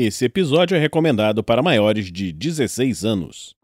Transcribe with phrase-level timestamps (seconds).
[0.00, 3.56] Esse episódio é recomendado para maiores de 16 anos.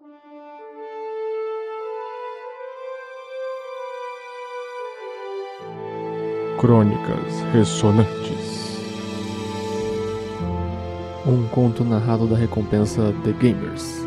[6.58, 8.80] Crônicas Ressonantes
[11.24, 14.03] Um conto narrado da recompensa The Gamers.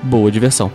[0.03, 0.71] Boa diversão!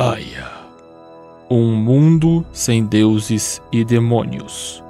[0.00, 0.48] Aya.
[1.50, 4.80] Um mundo sem deuses e demônios.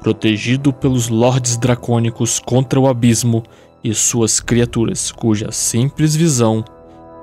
[0.00, 3.44] Protegido pelos lordes dracônicos contra o abismo
[3.84, 6.64] e suas criaturas, cuja simples visão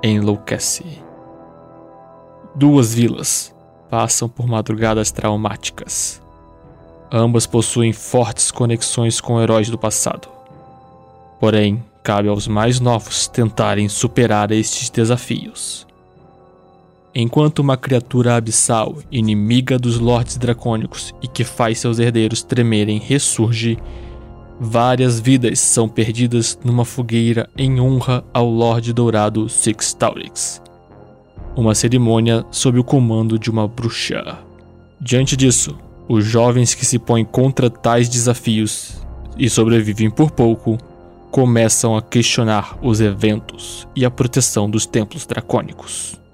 [0.02, 1.02] enlouquece.
[2.54, 3.54] Duas vilas
[3.90, 6.22] passam por madrugadas traumáticas.
[7.12, 10.26] Ambas possuem fortes conexões com heróis do passado.
[11.38, 15.85] Porém, cabe aos mais novos tentarem superar estes desafios.
[17.18, 23.78] Enquanto uma criatura abissal, inimiga dos lordes dracônicos e que faz seus herdeiros tremerem, ressurge,
[24.60, 30.60] várias vidas são perdidas numa fogueira em honra ao Lorde Dourado Sixtaurix.
[31.56, 34.36] Uma cerimônia sob o comando de uma bruxa.
[35.00, 35.74] Diante disso,
[36.06, 39.02] os jovens que se põem contra tais desafios
[39.38, 40.76] e sobrevivem por pouco
[41.30, 46.25] começam a questionar os eventos e a proteção dos templos dracônicos.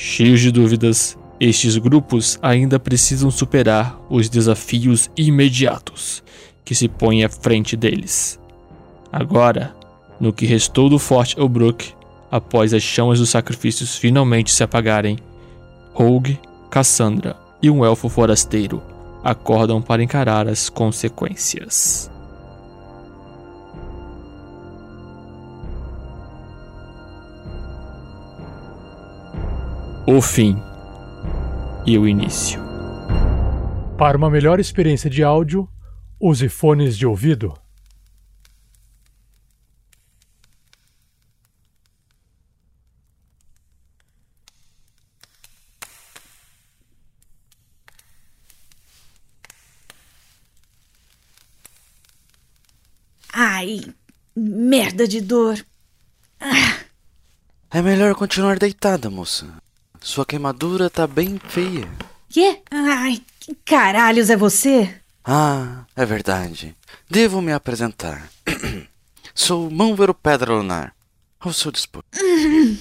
[0.00, 6.22] Cheios de dúvidas, estes grupos ainda precisam superar os desafios imediatos
[6.64, 8.38] que se põem à frente deles.
[9.12, 9.74] Agora,
[10.20, 11.94] no que restou do Forte Elbrook,
[12.30, 15.18] após as chamas dos sacrifícios finalmente se apagarem,
[15.92, 16.38] Rogue,
[16.70, 18.80] Cassandra e um elfo forasteiro
[19.24, 22.08] acordam para encarar as consequências.
[30.10, 30.56] O fim
[31.84, 32.58] e o início.
[33.98, 35.68] Para uma melhor experiência de áudio,
[36.18, 37.52] use fones de ouvido.
[53.32, 53.80] Ai,
[54.34, 55.64] merda de dor.
[56.40, 56.78] Ah,
[57.70, 59.46] É melhor continuar deitada, moça.
[60.00, 61.88] Sua queimadura tá bem feia.
[62.28, 62.60] quê?
[62.70, 64.94] Ai, que caralhos é você?
[65.24, 66.74] Ah, é verdade.
[67.10, 68.28] Devo me apresentar.
[69.34, 70.94] Sou Mânvero Pedra Lunar.
[71.40, 72.02] Ao seu dispor.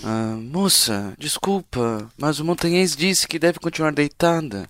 [0.04, 4.68] Ah, moça, desculpa, mas o montanhês disse que deve continuar deitada.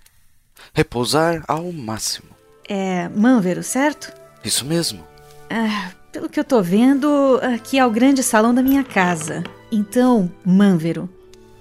[0.74, 2.28] Repousar ao máximo.
[2.68, 4.12] É Mânvero, certo?
[4.44, 5.02] Isso mesmo.
[5.48, 9.42] Ah, pelo que eu tô vendo, aqui é o grande salão da minha casa.
[9.72, 11.08] Então, Mânvero,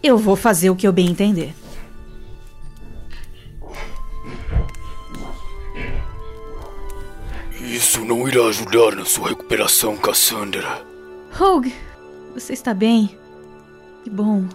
[0.01, 1.53] eu vou fazer o que eu bem entender.
[7.59, 10.81] Isso não irá ajudar na sua recuperação, Cassandra.
[11.33, 11.73] Rogue,
[12.33, 13.17] você está bem?
[14.03, 14.45] Que bom.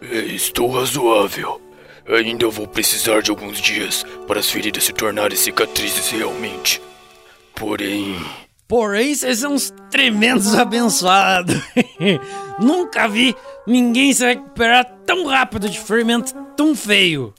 [0.00, 1.60] É, Estou razoável.
[2.08, 6.80] Ainda vou precisar de alguns dias para as feridas se tornarem cicatrizes realmente.
[7.54, 8.16] Porém,
[8.66, 11.56] Porém, vocês são uns tremendos abençoados.
[12.60, 13.34] Nunca vi
[13.66, 17.32] ninguém se recuperar tão rápido de ferimento tão feio.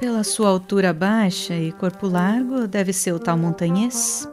[0.00, 4.28] Pela sua altura baixa e corpo largo, deve ser o tal montanhês.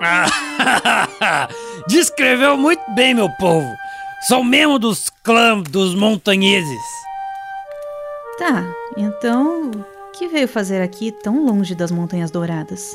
[1.88, 3.68] Descreveu muito bem, meu povo.
[4.28, 6.82] Sou mesmo dos clãs dos montanheses.
[8.38, 8.64] Tá,
[8.96, 9.70] então.
[9.70, 12.94] O que veio fazer aqui tão longe das Montanhas Douradas?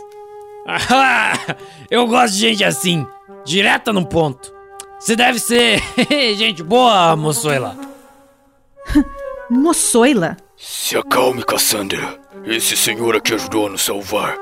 [1.90, 3.08] Eu gosto de gente assim,
[3.44, 4.55] direta no ponto.
[5.00, 5.82] Você deve ser
[6.36, 7.78] gente boa, moçoila.
[9.50, 10.38] Moçoila?
[10.58, 12.20] Se acalme, Cassandra.
[12.46, 14.38] Esse senhor aqui ajudou a nos salvar.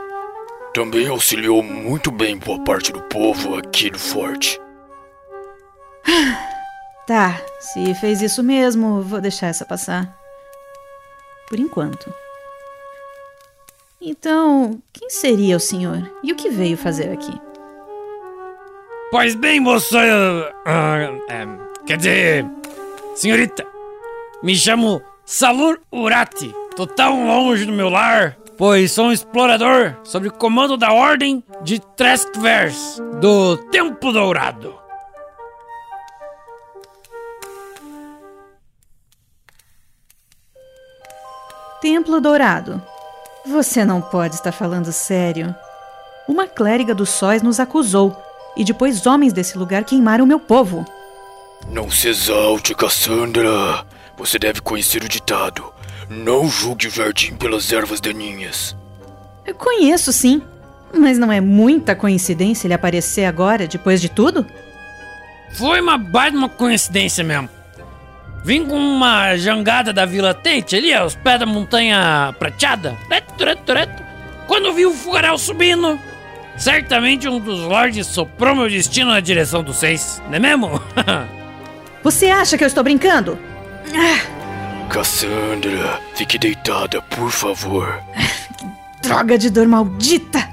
[0.73, 4.59] Também auxiliou muito bem boa parte do povo aqui do forte.
[7.05, 10.17] Tá, se fez isso mesmo, vou deixar essa passar.
[11.49, 12.13] Por enquanto.
[13.99, 16.09] Então, quem seria o senhor?
[16.23, 17.33] E o que veio fazer aqui?
[19.13, 19.95] Pois bem, moço.
[20.65, 20.97] ah,
[21.29, 21.47] é,
[21.85, 22.45] quer dizer,
[23.13, 23.63] senhorita,
[24.41, 26.51] me chamo Salur Urati.
[26.75, 31.77] Tô tão longe do meu lar, pois sou um explorador sob comando da Ordem de
[31.79, 34.73] Trastvers, do Templo Dourado.
[41.79, 42.81] Templo Dourado.
[43.45, 45.55] Você não pode estar falando sério.
[46.27, 48.17] Uma clériga dos sóis nos acusou,
[48.55, 50.85] e depois homens desse lugar queimaram meu povo.
[51.69, 53.85] Não se exalte, Cassandra.
[54.17, 55.73] Você deve conhecer o ditado.
[56.09, 58.75] Não julgue o jardim pelas ervas daninhas.
[59.45, 60.41] Eu conheço sim,
[60.93, 64.45] mas não é muita coincidência ele aparecer agora, depois de tudo?
[65.53, 67.49] Foi uma baita uma coincidência mesmo.
[68.43, 72.97] Vim com uma jangada da Vila Tente ali, aos pés da montanha prateada.
[73.09, 74.03] Reto, reto, reto.
[74.47, 75.97] Quando vi o fogaréu subindo,
[76.57, 80.81] certamente um dos lords soprou meu destino na direção dos seis, não é mesmo?
[82.03, 83.37] Você acha que eu estou brincando?
[84.89, 88.01] Cassandra, fique deitada, por favor.
[89.01, 90.47] Droga de dor maldita!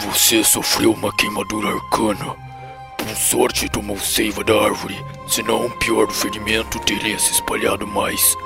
[0.00, 2.34] Você sofreu uma queimadura arcana.
[2.96, 4.96] Por sorte, tomou seiva da árvore,
[5.28, 8.36] senão o pior ferimento teria se espalhado mais.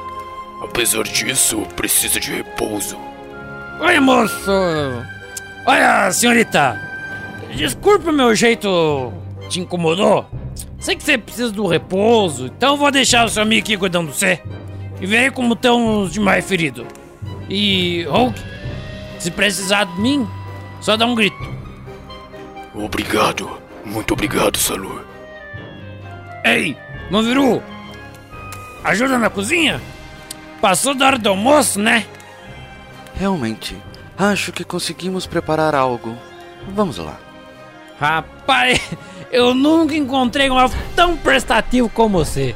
[0.62, 2.98] Apesar disso, precisa de repouso.
[3.80, 4.50] Oi, moço.
[5.66, 6.80] Olha, senhorita.
[7.56, 9.12] Desculpe o meu jeito.
[9.48, 10.26] Te incomodou?
[10.78, 14.16] Sei que você precisa do repouso, então vou deixar o seu amigo aqui cuidando de
[14.16, 14.40] você.
[15.00, 16.86] E ver como estão os demais feridos.
[17.48, 18.40] E, Hulk,
[19.18, 20.28] se precisar de mim,
[20.80, 21.36] só dá um grito.
[22.74, 23.58] Obrigado.
[23.84, 25.04] Muito obrigado, Salur.
[26.44, 26.76] Ei,
[27.10, 27.62] Manviru!
[28.84, 29.80] Ajuda na cozinha?
[30.60, 32.06] Passou da hora do almoço, né?
[33.14, 33.76] Realmente,
[34.18, 36.16] acho que conseguimos preparar algo.
[36.74, 37.25] Vamos lá.
[37.98, 38.80] Rapaz,
[39.32, 42.54] eu nunca encontrei um elfo tão prestativo como você.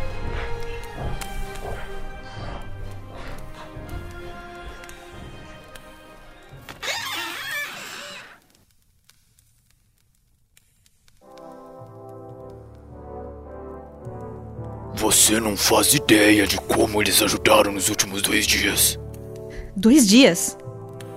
[14.94, 18.98] Você não faz ideia de como eles ajudaram nos últimos dois dias.
[19.74, 20.58] Dois dias?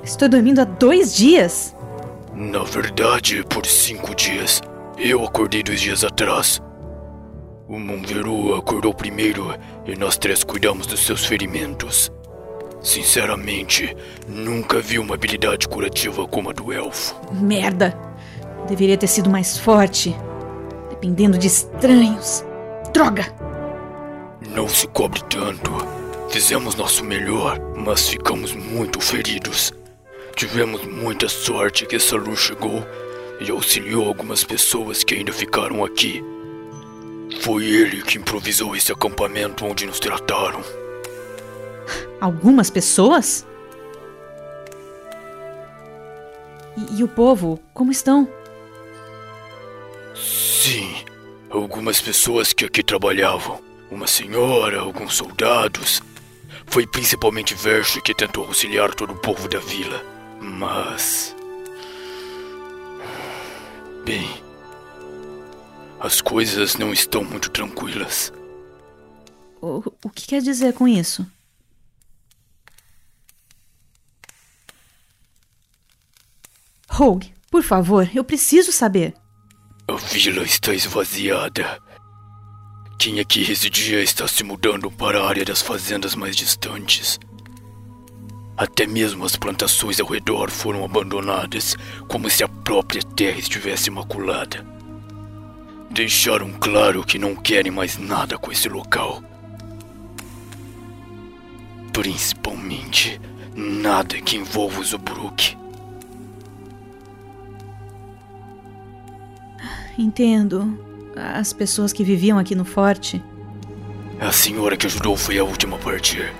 [0.01, 1.72] Estou dormindo há dois dias?
[2.43, 4.61] Na verdade, por cinco dias.
[4.97, 6.61] Eu acordei dois dias atrás.
[7.69, 9.55] O Monveru acordou primeiro
[9.85, 12.11] e nós três cuidamos dos seus ferimentos.
[12.81, 13.95] Sinceramente,
[14.27, 17.15] nunca vi uma habilidade curativa como a do elfo.
[17.31, 17.97] Merda!
[18.67, 20.13] Deveria ter sido mais forte.
[20.89, 22.43] Dependendo de estranhos.
[22.93, 23.25] Droga!
[24.53, 25.71] Não se cobre tanto.
[26.29, 29.71] Fizemos nosso melhor, mas ficamos muito feridos.
[30.35, 32.85] Tivemos muita sorte que essa luz chegou
[33.39, 36.23] e auxiliou algumas pessoas que ainda ficaram aqui.
[37.41, 40.63] Foi ele que improvisou esse acampamento onde nos trataram.
[42.19, 43.45] Algumas pessoas?
[46.77, 48.27] E, e o povo, como estão?
[50.15, 50.95] Sim,
[51.49, 53.59] algumas pessoas que aqui trabalhavam.
[53.91, 56.01] Uma senhora, alguns soldados.
[56.65, 60.12] Foi principalmente Verso que tentou auxiliar todo o povo da vila.
[60.43, 61.33] Mas.
[64.03, 64.43] Bem.
[65.99, 68.33] As coisas não estão muito tranquilas.
[69.61, 71.25] O, o que quer dizer com isso?
[76.89, 79.13] Rogue, por favor, eu preciso saber.
[79.87, 81.81] A vila está esvaziada.
[82.99, 87.17] Quem aqui residia está se mudando para a área das fazendas mais distantes.
[88.55, 91.75] Até mesmo as plantações ao redor foram abandonadas,
[92.07, 94.65] como se a própria terra estivesse imaculada.
[95.89, 99.23] Deixaram claro que não querem mais nada com esse local.
[101.91, 103.19] Principalmente
[103.55, 105.57] nada que envolva o Zubruk.
[109.97, 110.79] Entendo.
[111.15, 113.23] As pessoas que viviam aqui no forte.
[114.19, 116.33] A senhora que ajudou foi a última a partir.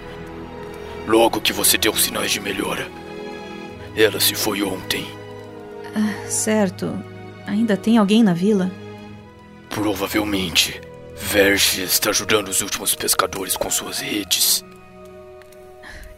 [1.07, 2.89] Logo que você deu sinais de melhora.
[3.95, 5.05] Ela se foi ontem.
[6.27, 6.97] Certo.
[7.45, 8.71] Ainda tem alguém na vila?
[9.69, 10.79] Provavelmente.
[11.15, 14.63] Verge está ajudando os últimos pescadores com suas redes.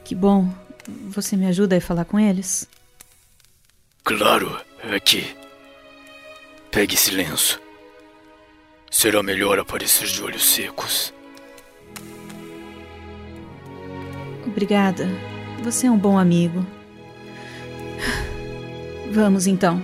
[0.03, 0.49] Que bom.
[1.09, 2.67] Você me ajuda a falar com eles?
[4.03, 4.59] Claro,
[4.95, 5.35] aqui.
[6.71, 7.59] Pegue esse lenço.
[8.91, 11.13] Será melhor aparecer de olhos secos.
[14.55, 15.05] Obrigada.
[15.65, 16.65] Você é um bom amigo.
[19.11, 19.83] Vamos então.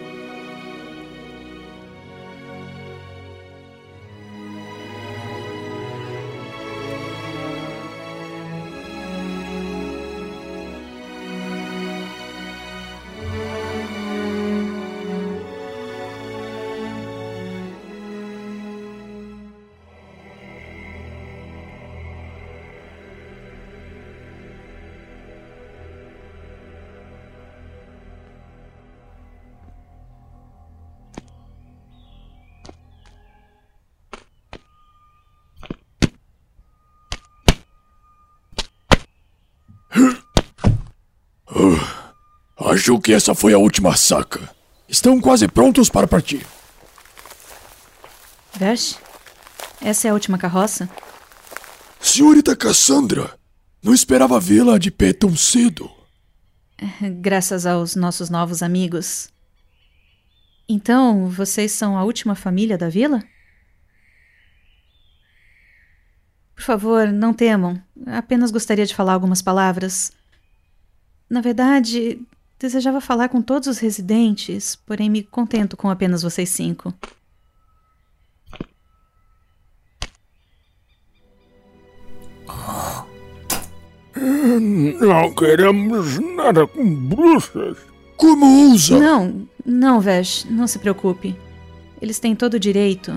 [42.72, 44.50] Acho que essa foi a última saca.
[44.88, 46.48] Estão quase prontos para partir.
[48.54, 48.98] Versh?
[49.82, 50.90] Essa é a última carroça?
[52.00, 53.38] Senhorita Cassandra,
[53.84, 55.92] não esperava vê-la de pé tão cedo.
[57.20, 59.28] Graças aos nossos novos amigos.
[60.70, 63.22] Então, vocês são a última família da vila?
[66.56, 67.84] Por favor, não temam.
[68.08, 70.14] Apenas gostaria de falar algumas palavras.
[71.30, 72.26] Na verdade,
[72.62, 76.94] desejava falar com todos os residentes, porém me contento com apenas vocês cinco.
[85.02, 87.78] Não queremos nada com bruxas.
[88.16, 89.00] Como ousa?
[89.00, 91.36] Não, não, Vesh, não se preocupe.
[92.00, 93.12] Eles têm todo o direito.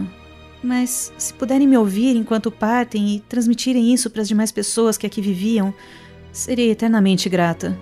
[0.63, 5.07] Mas se puderem me ouvir enquanto partem e transmitirem isso para as demais pessoas que
[5.07, 5.75] aqui viviam,
[6.33, 7.79] serei eternamente grata.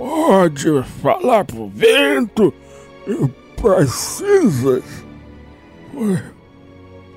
[0.00, 2.54] Pode falar pro vento
[3.06, 3.28] e
[3.60, 4.82] para as cinzas.
[5.92, 6.18] Foi,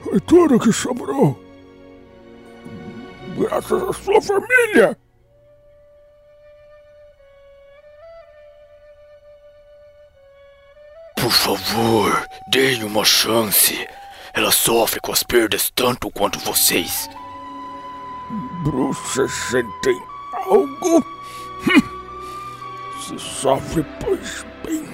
[0.03, 1.41] foi tudo que sobrou.
[3.37, 4.97] Graças à sua família.
[11.15, 13.87] Por favor, deem uma chance.
[14.33, 17.09] Ela sofre com as perdas tanto quanto vocês.
[18.65, 21.01] Bruxas sentem algo?
[23.07, 24.87] Se sofre, pois bem.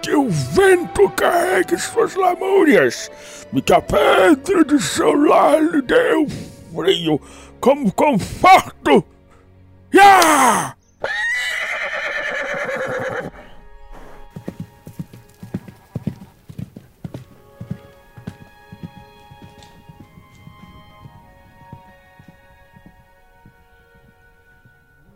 [0.00, 3.10] Que o vento carregue suas lamúrias
[3.52, 7.20] e que a pedra de seu lar dê o frio
[7.60, 9.04] como conforto.
[9.92, 10.76] Ya!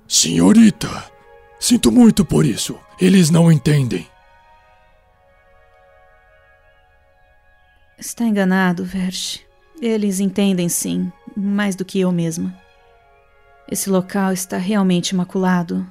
[0.08, 1.15] Senhorita,
[1.66, 2.78] sinto muito por isso.
[3.00, 4.08] Eles não entendem.
[7.98, 9.44] Está enganado, Verge.
[9.82, 12.56] Eles entendem sim, mais do que eu mesma.
[13.68, 15.84] Esse local está realmente imaculado.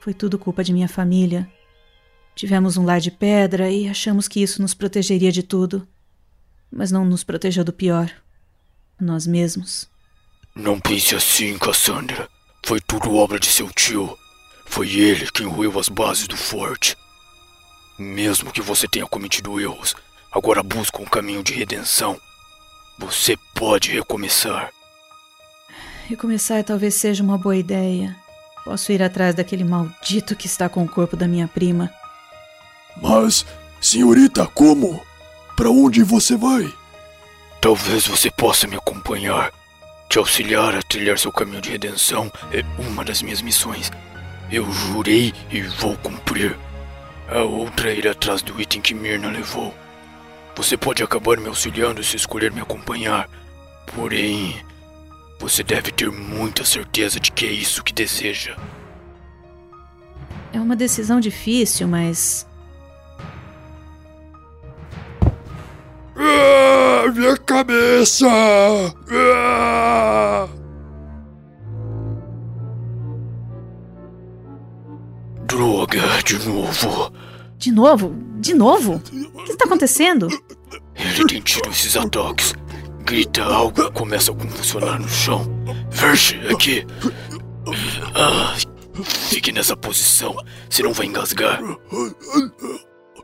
[0.00, 1.46] Foi tudo culpa de minha família.
[2.34, 5.86] Tivemos um lar de pedra e achamos que isso nos protegeria de tudo.
[6.70, 8.10] Mas não nos protegeu do pior.
[8.98, 9.90] Nós mesmos.
[10.56, 12.30] Não pense assim, Cassandra.
[12.64, 14.16] Foi tudo obra de seu tio.
[14.72, 16.96] Foi ele quem ruiu as bases do forte.
[17.98, 19.94] Mesmo que você tenha cometido erros,
[20.32, 22.18] agora busca um caminho de redenção.
[22.98, 24.70] Você pode recomeçar.
[26.08, 28.16] Recomeçar talvez seja uma boa ideia.
[28.64, 31.90] Posso ir atrás daquele maldito que está com o corpo da minha prima.
[32.96, 33.44] Mas,
[33.78, 35.04] senhorita, como?
[35.54, 36.72] Para onde você vai?
[37.60, 39.52] Talvez você possa me acompanhar.
[40.08, 43.90] Te auxiliar a trilhar seu caminho de redenção é uma das minhas missões.
[44.52, 46.54] Eu jurei e vou cumprir.
[47.26, 49.74] A outra é ir atrás do item que Mirna levou.
[50.54, 53.30] Você pode acabar me auxiliando se escolher me acompanhar.
[53.94, 54.62] Porém,
[55.40, 58.54] você deve ter muita certeza de que é isso que deseja.
[60.52, 62.46] É uma decisão difícil, mas.
[66.14, 68.26] Ah, minha cabeça!
[69.10, 70.46] Ah!
[75.62, 77.12] Droga, de novo.
[77.56, 78.16] De novo?
[78.40, 78.94] De novo?
[79.32, 80.26] O que está acontecendo?
[80.96, 82.52] Ele tem tido esses ataques.
[83.04, 85.46] Grita algo e começa a convulsionar no chão.
[85.88, 86.84] Verge, aqui.
[88.12, 88.56] Ah,
[89.04, 90.34] fique nessa posição,
[90.68, 91.60] senão vai engasgar.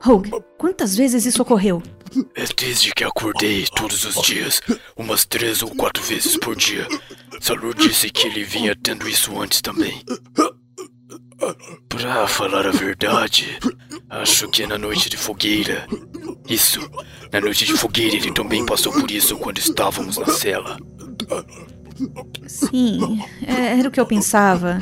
[0.06, 1.82] Hogue, quantas vezes isso ocorreu?
[2.36, 4.60] É desde que acordei todos os dias,
[4.96, 6.86] umas três ou quatro vezes por dia.
[7.40, 10.04] Salur disse que ele vinha tendo isso antes também.
[11.88, 13.58] Pra falar a verdade,
[14.10, 15.86] acho que é na noite de fogueira.
[16.48, 16.80] Isso,
[17.32, 20.76] na noite de fogueira ele também passou por isso quando estávamos na cela.
[22.46, 24.80] Sim, é- era o que eu pensava.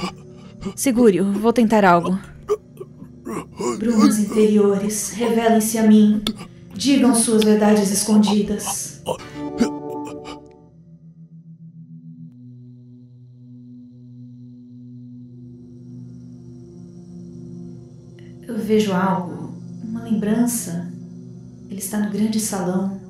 [0.75, 2.19] Segure-o, vou tentar algo.
[3.79, 6.23] Brumas interiores, revelem-se a mim.
[6.75, 9.03] Digam suas verdades escondidas.
[18.47, 20.89] Eu vejo algo, uma lembrança.
[21.69, 23.01] Ele está no grande salão.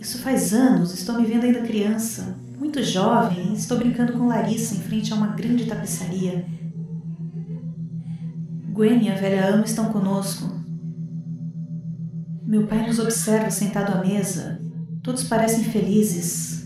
[0.00, 4.78] Isso faz anos, estou me vendo ainda criança, muito jovem, estou brincando com Larissa em
[4.78, 6.44] frente a uma grande tapeçaria.
[8.72, 10.48] Gwen e a velha ama estão conosco.
[12.44, 14.60] Meu pai nos observa sentado à mesa.
[15.02, 16.64] Todos parecem felizes.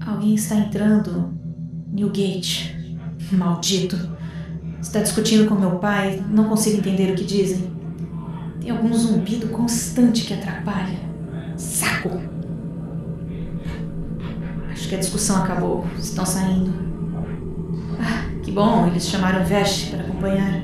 [0.00, 1.38] Alguém está entrando.
[1.92, 2.79] Newgate.
[3.36, 3.96] Maldito.
[4.80, 6.22] Está discutindo com meu pai.
[6.30, 7.70] Não consigo entender o que dizem.
[8.60, 10.98] Tem algum zumbido constante que atrapalha.
[11.56, 12.20] Saco!
[14.70, 15.86] Acho que a discussão acabou.
[15.98, 16.72] Estão saindo.
[18.00, 20.62] Ah, que bom, eles chamaram Veste para acompanhar.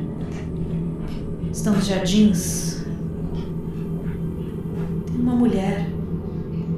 [1.53, 2.85] Estão nos jardins.
[5.07, 5.89] Tem uma mulher.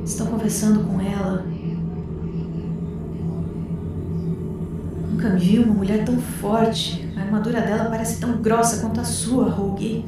[0.04, 1.45] Estão conversando com ela.
[5.28, 7.06] Nunca vi uma mulher tão forte.
[7.16, 10.04] A armadura dela parece tão grossa quanto a sua, Rogue.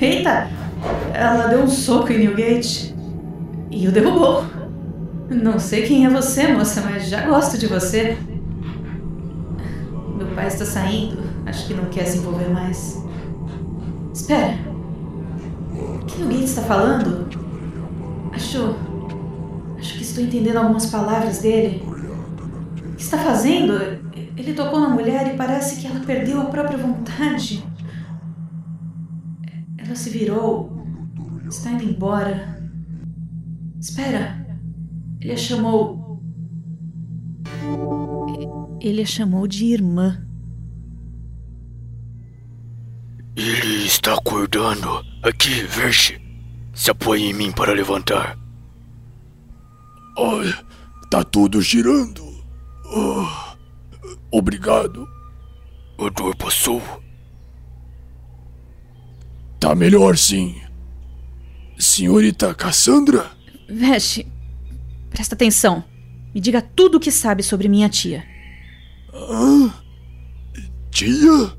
[0.00, 0.48] Eita!
[1.12, 2.94] Ela deu um soco em Newgate.
[3.70, 4.44] E o derrubou.
[5.28, 8.16] Não sei quem é você, moça, mas já gosto de você.
[10.16, 11.18] Meu pai está saindo.
[11.44, 13.02] Acho que não quer se envolver mais.
[14.14, 14.54] Espera.
[15.74, 17.26] O que Newgate está falando?
[18.32, 18.76] Acho.
[19.76, 21.82] Acho que estou entendendo algumas palavras dele.
[21.84, 24.07] O que está fazendo?
[24.38, 27.64] Ele tocou na mulher e parece que ela perdeu a própria vontade.
[29.76, 30.78] Ela se virou.
[31.48, 32.62] Está indo embora.
[33.80, 34.46] Espera.
[35.20, 36.22] Ele a chamou.
[38.80, 40.24] Ele a chamou de irmã.
[43.34, 45.04] Ele está acordando.
[45.22, 46.20] Aqui, Verche.
[46.72, 48.38] Se apoie em mim para levantar.
[50.16, 50.54] Ai,
[51.10, 52.22] tá tudo girando.
[52.94, 53.47] Ah,
[54.30, 55.06] obrigado.
[55.98, 56.82] A dor passou.
[59.58, 60.60] Tá melhor sim.
[61.78, 63.30] Senhorita Cassandra?
[63.68, 64.26] Veste,
[65.10, 65.84] presta atenção.
[66.34, 68.24] Me diga tudo o que sabe sobre minha tia.
[69.12, 69.82] Ah,
[70.90, 71.56] tia?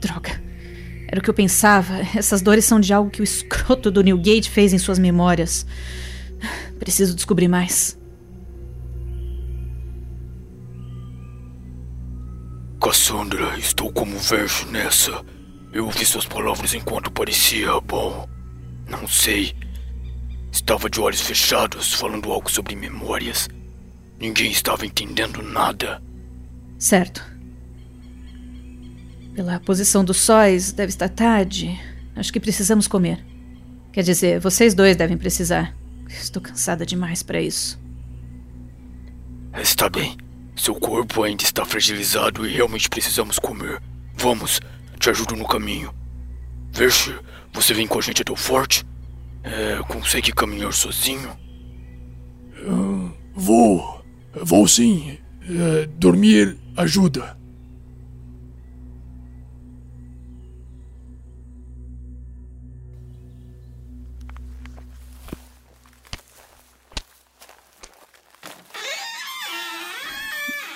[0.00, 0.42] Droga.
[1.08, 1.98] Era o que eu pensava.
[2.16, 5.66] Essas dores são de algo que o escroto do Newgate fez em suas memórias.
[6.78, 7.98] Preciso descobrir mais.
[12.82, 15.24] Cassandra, estou como Verche nessa.
[15.72, 18.28] Eu ouvi suas palavras enquanto parecia bom.
[18.90, 19.54] Não sei.
[20.50, 23.48] Estava de olhos fechados, falando algo sobre memórias.
[24.18, 26.02] Ninguém estava entendendo nada.
[26.76, 27.24] Certo.
[29.32, 31.80] Pela posição dos sóis, deve estar tarde.
[32.16, 33.24] Acho que precisamos comer.
[33.92, 35.72] Quer dizer, vocês dois devem precisar.
[36.08, 37.80] Estou cansada demais para isso.
[39.54, 40.16] Está bem.
[40.62, 43.82] Seu corpo ainda está fragilizado e realmente precisamos comer.
[44.14, 44.60] Vamos,
[44.96, 45.92] te ajudo no caminho.
[46.70, 47.12] Verche,
[47.52, 48.86] você vem com a gente até o forte?
[49.42, 51.36] É, consegue caminhar sozinho?
[52.64, 54.04] Ah, vou.
[54.40, 55.18] Vou sim.
[55.42, 57.36] É, dormir ajuda.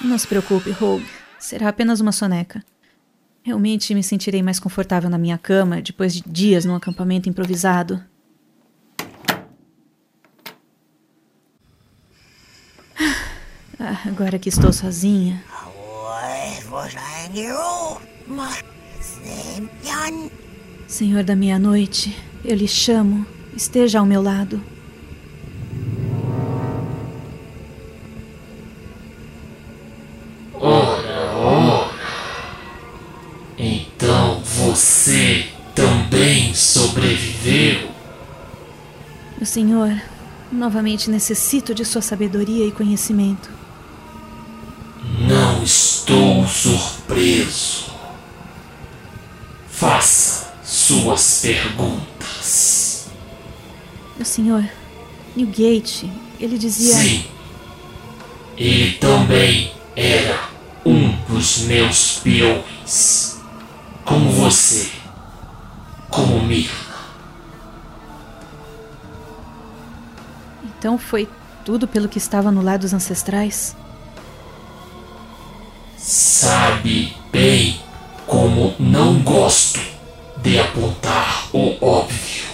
[0.07, 1.05] Não se preocupe, Rogue.
[1.37, 2.65] Será apenas uma soneca.
[3.43, 8.01] Realmente me sentirei mais confortável na minha cama depois de dias num acampamento improvisado.
[13.79, 15.45] Ah, agora que estou sozinha.
[20.87, 23.27] Senhor da meia-noite, eu lhe chamo.
[23.55, 24.76] Esteja ao meu lado.
[39.47, 40.01] Senhor,
[40.51, 43.51] Novamente necessito de sua sabedoria e conhecimento.
[45.19, 47.87] Não estou surpreso.
[49.69, 53.09] Faça suas perguntas.
[54.17, 54.65] Meu senhor,
[55.35, 56.95] Newgate, ele dizia.
[56.95, 57.25] Sim.
[58.57, 60.49] Ele também era
[60.85, 63.39] um dos meus peões.
[64.05, 64.91] Como você.
[66.09, 66.86] Como Mirna.
[70.87, 71.29] Então foi
[71.65, 73.75] tudo pelo que estava no lar dos ancestrais?
[75.99, 77.81] Sabe bem
[78.25, 79.81] como não gosto
[80.37, 82.45] de apontar o óbvio.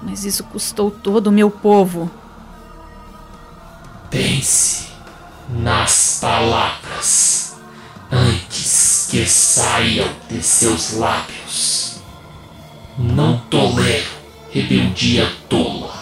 [0.00, 2.10] Mas isso custou todo o meu povo.
[4.08, 4.86] Pense
[5.50, 7.54] nas palavras
[8.10, 12.00] antes que saiam de seus lábios.
[12.96, 14.15] Não tolero
[14.50, 15.94] rebeldia tola.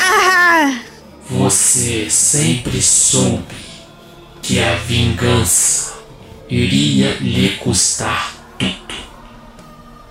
[0.00, 0.80] Ah!
[1.30, 3.56] Você sempre soube
[4.42, 5.94] que a vingança
[6.48, 8.94] iria lhe custar tudo.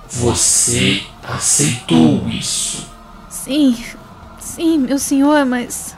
[0.10, 2.88] Você aceitou isso.
[3.30, 3.78] Sim,
[4.40, 5.96] sim, meu senhor, mas.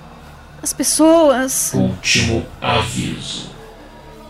[0.61, 1.71] As pessoas.
[1.73, 3.51] Último aviso.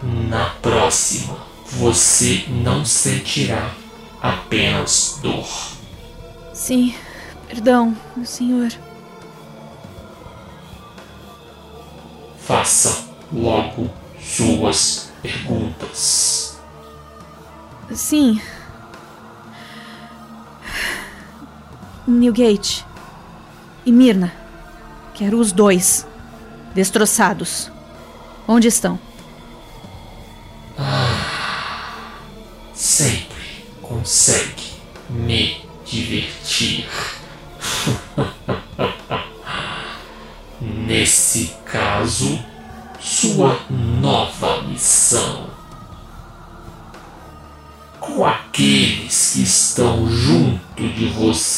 [0.03, 1.37] Na próxima,
[1.71, 3.71] você não sentirá
[4.21, 5.47] apenas dor.
[6.65, 6.95] Sim,
[7.47, 8.71] perdão, meu senhor.
[12.39, 13.87] Faça logo
[14.19, 16.59] suas perguntas.
[17.93, 18.41] Sim.
[22.07, 22.83] Newgate
[23.85, 24.33] e Mirna.
[25.13, 26.07] Quero os dois.
[26.73, 27.71] Destroçados.
[28.47, 28.97] Onde estão?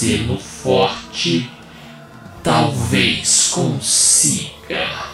[0.05, 1.49] No forte,
[2.43, 5.07] talvez consiga.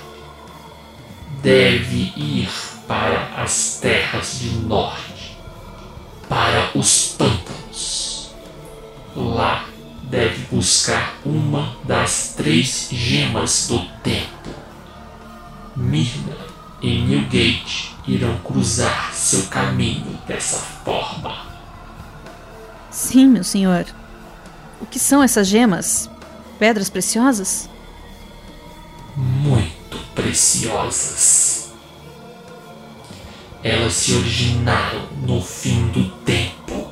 [1.41, 2.49] Deve ir
[2.87, 5.37] para as terras de norte,
[6.27, 8.33] para os pântanos.
[9.15, 9.65] Lá
[10.03, 14.49] deve buscar uma das três gemas do tempo.
[15.75, 16.37] Mirna
[16.81, 21.53] e Newgate irão cruzar seu caminho dessa forma.
[22.91, 23.85] Sim, meu senhor.
[24.83, 26.09] O que são essas gemas?
[26.59, 27.69] Pedras preciosas?
[29.15, 31.71] Muito preciosas.
[33.63, 36.91] Elas se originaram no fim do tempo.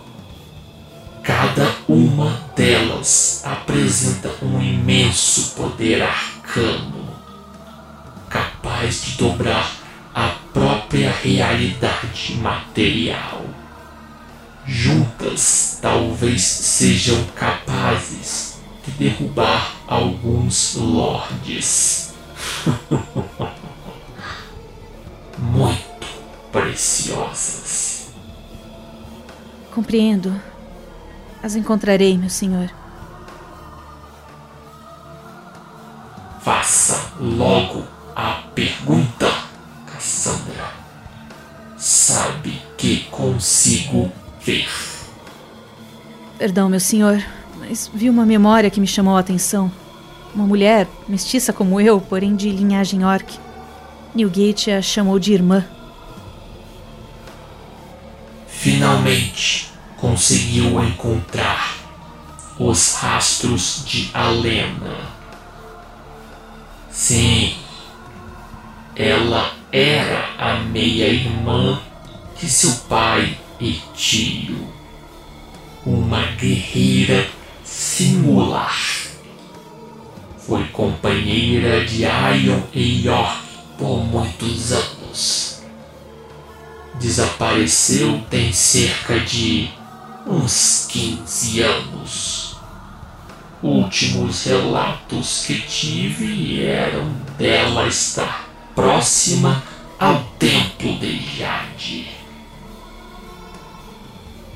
[1.21, 7.09] Cada uma delas apresenta um imenso poder arcano,
[8.29, 9.69] capaz de dobrar
[10.15, 13.41] a própria realidade material.
[14.65, 22.13] Juntas, talvez sejam capazes de derrubar alguns lordes.
[25.37, 26.07] Muito
[26.51, 28.11] preciosas.
[29.73, 30.39] Compreendo.
[31.41, 32.69] As encontrarei, meu senhor.
[36.41, 37.83] Faça logo
[38.15, 39.31] a pergunta,
[39.87, 40.71] Cassandra.
[41.77, 44.11] Sabe que consigo
[46.37, 47.23] Perdão, meu senhor,
[47.59, 49.71] mas vi uma memória que me chamou a atenção.
[50.33, 53.37] Uma mulher, mestiça como eu, porém de linhagem orc.
[54.15, 55.65] Newgate a chamou de irmã.
[58.47, 61.77] Finalmente conseguiu encontrar
[62.57, 64.97] os rastros de Alena.
[66.89, 67.55] Sim,
[68.95, 71.79] ela era a meia-irmã
[72.39, 74.67] de seu pai e tio.
[75.85, 77.27] Uma guerreira
[77.63, 78.75] singular.
[80.39, 83.41] Foi companheira de Ion e York
[83.77, 85.61] por muitos anos.
[86.99, 89.69] Desapareceu tem cerca de
[90.27, 92.55] uns 15 anos.
[93.63, 99.63] Últimos relatos que tive eram dela estar próxima
[99.99, 102.20] ao templo de Jade.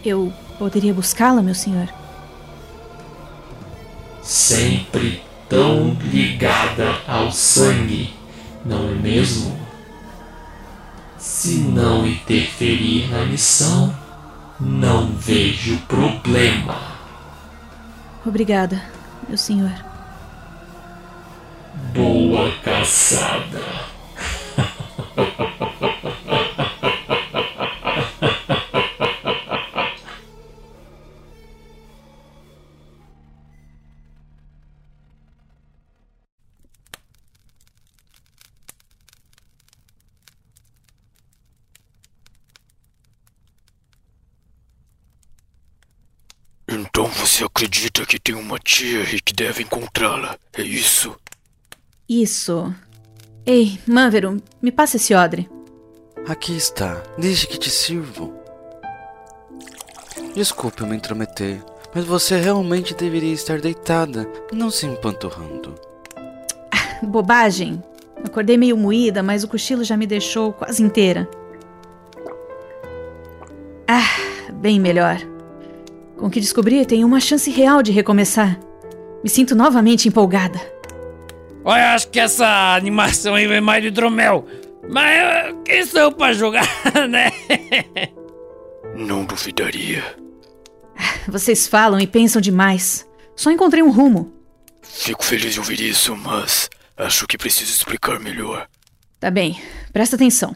[0.06, 1.90] Eu poderia buscá-la, meu senhor?
[4.22, 8.14] Sempre tão ligada ao sangue,
[8.64, 9.60] não é mesmo?
[11.18, 13.96] Se não interferir na missão,
[14.60, 16.78] não vejo problema.
[18.24, 18.82] Obrigada.
[19.28, 19.74] meu senhor.
[21.94, 23.64] Boa caçada.
[46.68, 51.16] Então você acredita que tem uma tia e que deve encontrá-la, é isso?
[52.08, 52.72] Isso.
[53.44, 55.50] Ei, Mânvero, me passa esse odre.
[56.28, 57.02] Aqui está.
[57.18, 58.32] Deixe que te sirvo.
[60.36, 61.60] Desculpe eu me intrometer,
[61.94, 65.74] mas você realmente deveria estar deitada, não se empanturrando.
[67.02, 67.84] Bobagem.
[68.24, 71.28] Acordei meio moída, mas o cochilo já me deixou quase inteira.
[73.88, 75.18] Ah, bem melhor.
[76.18, 78.60] Com o que descobri, tenho uma chance real de recomeçar.
[79.24, 80.60] Me sinto novamente empolgada.
[81.64, 84.46] Olha, acho que essa animação aí vem mais de hidromel.
[84.90, 86.68] Mas quem sou eu pra jogar,
[87.10, 87.32] né?
[88.96, 90.04] Não duvidaria.
[91.28, 93.06] Vocês falam e pensam demais.
[93.36, 94.32] Só encontrei um rumo.
[94.82, 98.68] Fico feliz de ouvir isso, mas acho que preciso explicar melhor.
[99.20, 99.60] Tá bem,
[99.92, 100.56] presta atenção.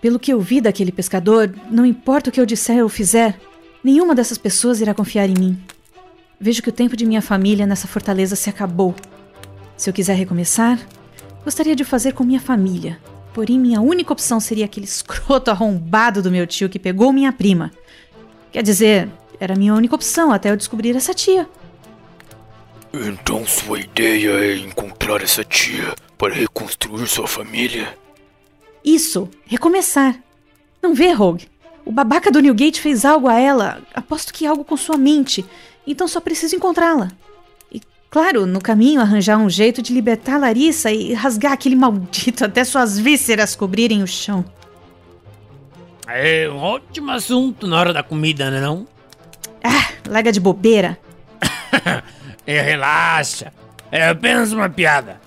[0.00, 3.38] Pelo que eu vi daquele pescador, não importa o que eu disser ou fizer,
[3.82, 5.58] nenhuma dessas pessoas irá confiar em mim.
[6.40, 8.94] Vejo que o tempo de minha família nessa fortaleza se acabou.
[9.76, 10.78] Se eu quiser recomeçar,
[11.44, 12.98] gostaria de fazer com minha família.
[13.32, 17.70] Porém, minha única opção seria aquele escroto arrombado do meu tio que pegou minha prima.
[18.50, 19.08] Quer dizer,
[19.40, 21.48] era a minha única opção até eu descobrir essa tia.
[22.92, 27.96] Então sua ideia é encontrar essa tia para reconstruir sua família?
[28.84, 30.16] Isso, recomeçar.
[30.82, 31.48] Não vê, Rogue?
[31.84, 33.82] O babaca do Newgate fez algo a ela.
[33.94, 35.44] Aposto que algo com sua mente.
[35.86, 37.10] Então só preciso encontrá-la.
[37.72, 42.62] E, claro, no caminho arranjar um jeito de libertar Larissa e rasgar aquele maldito até
[42.64, 44.44] suas vísceras cobrirem o chão.
[46.06, 48.86] É um ótimo assunto na hora da comida, né não?
[49.62, 50.98] Ah, larga de bobeira.
[52.44, 53.52] É, relaxa.
[53.88, 55.20] É apenas uma piada.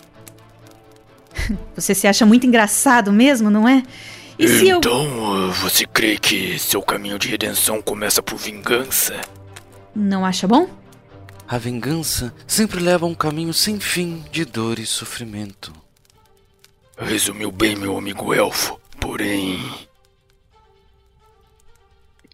[1.74, 3.84] Você se acha muito engraçado mesmo, não é?
[4.38, 4.78] E se eu.
[4.78, 9.20] então, uh, você crê que seu caminho de redenção começa por vingança?
[9.96, 10.70] Não acha bom?
[11.48, 15.72] A vingança sempre leva a um caminho sem fim de dor e sofrimento.
[16.98, 18.80] Resumiu bem, meu amigo elfo.
[19.00, 19.60] Porém.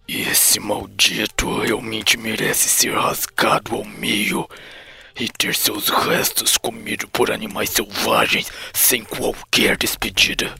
[0.07, 4.47] Esse maldito realmente merece ser rasgado ao meio
[5.19, 10.53] e ter seus restos comidos por animais selvagens sem qualquer despedida.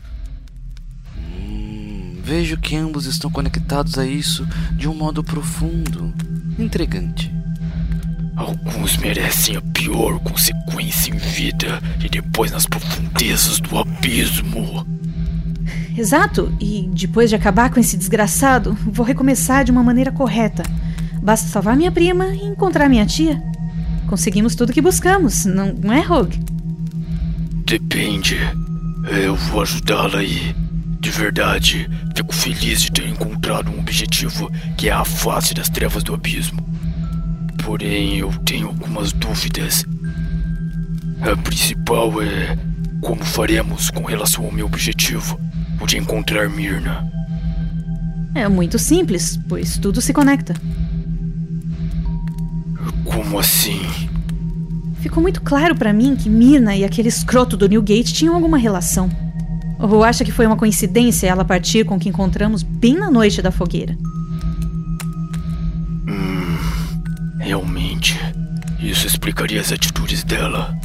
[2.23, 6.13] Vejo que ambos estão conectados a isso de um modo profundo,
[6.57, 7.33] intrigante.
[8.35, 14.85] Alguns merecem a pior consequência em vida e depois nas profundezas do abismo.
[15.97, 20.63] Exato, e depois de acabar com esse desgraçado, vou recomeçar de uma maneira correta.
[21.21, 23.41] Basta salvar minha prima e encontrar minha tia.
[24.07, 26.39] Conseguimos tudo que buscamos, não, não é, Rogue?
[27.65, 28.37] Depende.
[29.09, 30.55] Eu vou ajudá-la e,
[31.01, 36.03] de verdade, fico feliz de ter encontrado um objetivo que é a face das trevas
[36.03, 36.63] do abismo.
[37.65, 39.83] Porém, eu tenho algumas dúvidas.
[41.19, 42.55] A principal é
[43.01, 45.39] como faremos com relação ao meu objetivo,
[45.81, 47.11] o de encontrar Mirna.
[48.35, 50.53] É muito simples, pois tudo se conecta.
[53.03, 53.81] Como assim?
[54.99, 59.09] Ficou muito claro pra mim que Mirna e aquele escroto do Newgate tinham alguma relação.
[59.81, 63.41] Ou acha que foi uma coincidência ela partir com o que encontramos bem na noite
[63.41, 63.97] da fogueira?
[66.07, 66.57] Hum,
[67.39, 68.19] realmente,
[68.79, 70.75] isso explicaria as atitudes dela.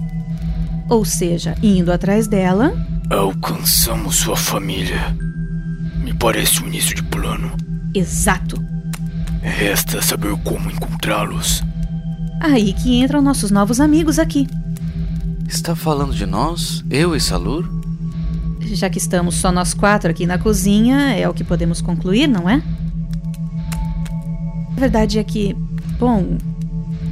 [0.89, 2.73] Ou seja, indo atrás dela,
[3.11, 5.15] Alcançamos sua família.
[6.03, 7.53] Me parece o início de plano.
[7.95, 8.61] exato.
[9.43, 11.63] Resta saber como encontrá-los.
[12.41, 14.49] Aí que entram nossos novos amigos aqui.
[15.49, 16.85] Está falando de nós?
[16.91, 17.65] Eu e Salur?
[18.73, 22.49] Já que estamos só nós quatro aqui na cozinha, é o que podemos concluir, não
[22.49, 22.63] é?
[24.77, 25.57] A verdade é que,
[25.99, 26.37] bom,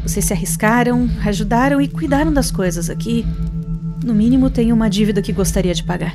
[0.03, 3.25] vocês se arriscaram, ajudaram e cuidaram das coisas aqui.
[4.05, 6.15] No mínimo, tenho uma dívida que gostaria de pagar.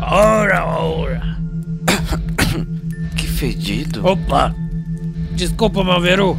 [0.00, 1.38] Ora, ora.
[3.14, 4.06] Que fedido.
[4.06, 4.54] Opa!
[5.32, 6.38] Desculpa, Malveru.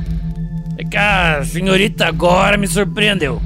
[0.77, 3.39] É que a senhorita agora me surpreendeu.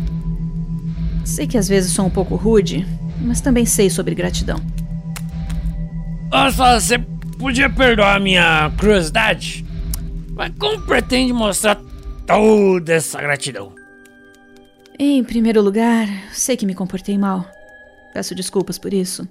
[1.25, 2.86] Sei que às vezes sou um pouco rude,
[3.21, 4.59] mas também sei sobre gratidão.
[6.55, 6.99] Só, você
[7.38, 9.65] podia perdoar a minha curiosidade?
[10.36, 11.79] Mas como pretende mostrar
[12.25, 13.73] toda essa gratidão?
[14.97, 17.45] Em primeiro lugar, sei que me comportei mal.
[18.13, 19.27] Peço desculpas por isso.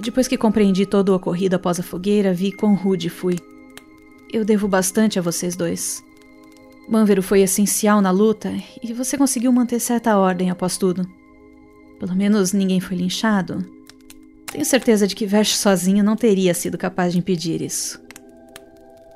[0.00, 3.36] Depois que compreendi todo o ocorrido após a fogueira, vi quão rude fui.
[4.32, 6.02] Eu devo bastante a vocês dois.
[6.88, 8.50] Manvero foi essencial na luta
[8.82, 11.06] e você conseguiu manter certa ordem após tudo.
[12.00, 13.64] Pelo menos ninguém foi linchado.
[14.46, 18.00] Tenho certeza de que Versh sozinho não teria sido capaz de impedir isso.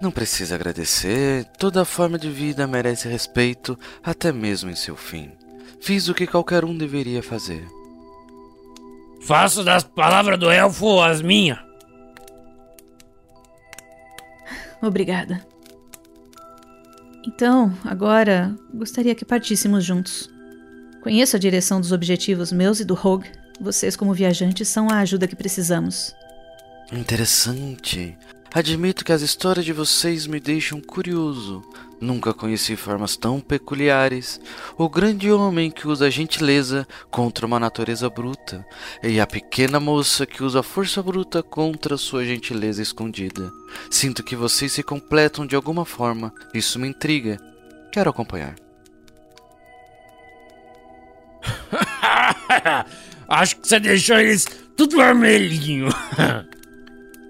[0.03, 1.47] Não precisa agradecer.
[1.59, 5.31] Toda forma de vida merece respeito, até mesmo em seu fim.
[5.81, 7.67] Fiz o que qualquer um deveria fazer.
[9.23, 11.59] Faço das palavras do elfo as minhas.
[14.83, 15.52] Obrigada.
[17.25, 20.29] Então, agora gostaria que partíssemos juntos.
[21.01, 23.31] Conheço a direção dos objetivos meus e do Rogue.
[23.61, 26.15] Vocês, como viajantes, são a ajuda que precisamos.
[26.93, 28.17] Interessante.
[28.55, 31.65] Admito que as histórias de vocês me deixam curioso.
[31.99, 34.39] Nunca conheci formas tão peculiares.
[34.77, 38.67] O grande homem que usa gentileza contra uma natureza bruta,
[39.03, 43.51] e a pequena moça que usa força bruta contra sua gentileza escondida.
[43.91, 46.31] Sinto que vocês se completam de alguma forma.
[46.53, 47.39] Isso me intriga.
[47.91, 48.55] Quero acompanhar.
[53.27, 54.45] Acho que você deixou eles
[54.77, 55.89] tudo vermelhinho.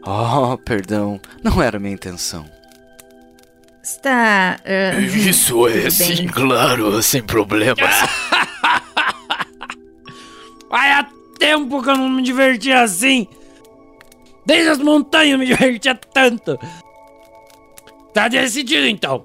[0.05, 1.21] Oh, perdão.
[1.43, 2.45] Não era minha intenção.
[3.83, 4.59] Está.
[4.65, 7.77] Uh, Isso é, sim, claro, sem problemas.
[10.71, 11.07] Há
[11.39, 13.27] tempo que eu não me divertia assim.
[14.47, 16.59] Desde as montanhas eu me divertia tanto.
[18.15, 19.25] Tá decidido então.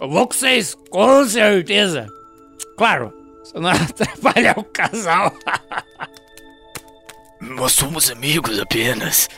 [0.00, 2.06] Eu vou com vocês, com certeza.
[2.76, 3.12] Claro,
[3.44, 5.32] se não atrapalhar o casal.
[7.40, 9.28] Nós somos amigos apenas.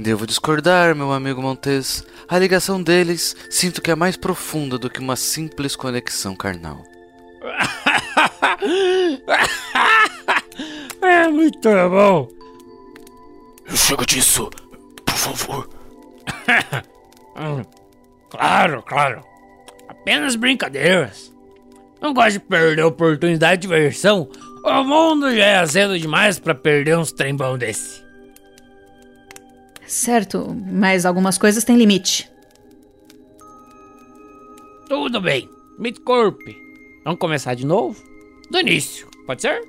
[0.00, 2.02] Devo discordar, meu amigo Montes.
[2.26, 6.82] A ligação deles sinto que é mais profunda do que uma simples conexão carnal.
[11.02, 12.28] é muito bom.
[13.76, 14.48] Chega disso,
[15.04, 15.68] por favor.
[17.36, 17.62] Hum,
[18.28, 19.24] claro, claro.
[19.88, 21.32] Apenas brincadeiras.
[21.98, 24.28] Não gosto de perder a oportunidade de diversão.
[24.62, 28.09] O mundo já é azedo demais para perder uns trembão desse.
[29.90, 32.30] Certo, mas algumas coisas têm limite.
[34.88, 35.50] Tudo bem.
[35.80, 36.38] Midcorp.
[37.04, 38.00] Vamos começar de novo?
[38.52, 39.60] Do início, pode ser?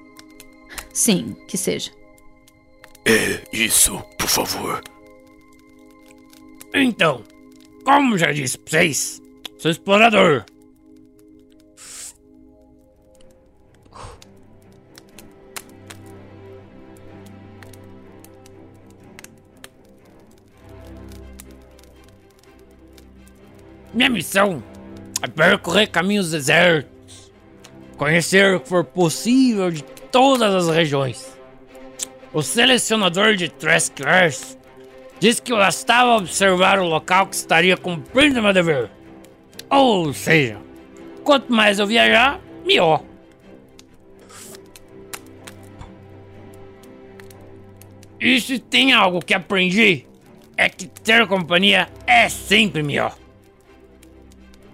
[0.94, 1.90] Sim, que seja.
[3.04, 4.84] É, isso, por favor.
[6.72, 7.24] Então,
[7.84, 9.20] como já disse pra vocês,
[9.58, 10.46] sou explorador.
[23.94, 24.64] Minha missão
[25.22, 27.32] é percorrer caminhos desertos,
[27.98, 31.38] conhecer o que for possível de todas as regiões.
[32.34, 34.58] O selecionador de Treskers
[35.20, 38.90] disse que bastava observar o local que estaria cumprindo meu dever.
[39.70, 40.58] Ou seja,
[41.26, 43.04] quanto mais eu viajar, melhor.
[48.20, 50.06] E se tem algo que aprendi,
[50.56, 53.21] é que ter companhia é sempre melhor.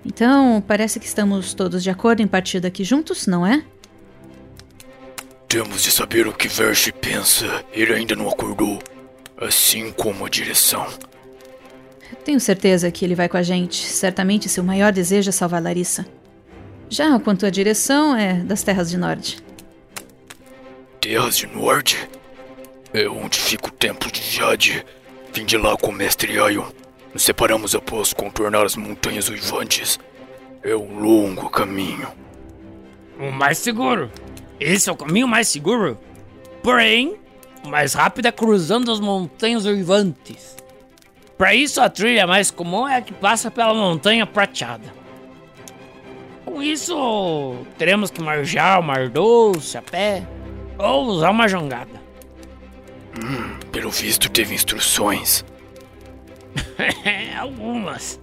[0.07, 3.61] Então, parece que estamos todos de acordo em partir daqui juntos, não é?
[5.49, 7.65] Temos de saber o que Versh pensa.
[7.73, 8.79] Ele ainda não acordou.
[9.39, 10.87] Assim como a direção.
[12.23, 13.75] Tenho certeza que ele vai com a gente.
[13.75, 16.05] Certamente seu maior desejo é salvar Larissa.
[16.89, 19.43] Já quanto à direção, é das Terras de Norte.
[21.01, 22.09] Terras de Norte?
[22.93, 24.85] É onde fica o Templo de Jade.
[25.33, 26.65] Vim de lá com o Mestre Ion.
[27.13, 29.99] Nos separamos após contornar as montanhas uivantes.
[30.63, 32.07] É um longo caminho.
[33.19, 34.11] O mais seguro.
[34.59, 35.97] Esse é o caminho mais seguro.
[36.61, 37.15] Porém,
[37.63, 40.57] o mais rápido é cruzando as montanhas uivantes.
[41.37, 44.91] Para isso, a trilha mais comum é a que passa pela montanha prateada.
[46.43, 50.25] Com isso, teremos que marjar o Mar Doce a pé
[50.77, 52.01] ou usar uma jangada.
[53.17, 55.45] Hum, pelo visto, teve instruções.
[57.39, 58.19] Algumas.